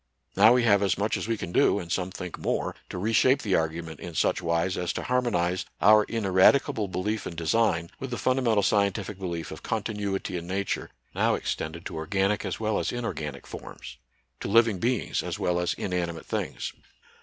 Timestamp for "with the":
7.99-8.17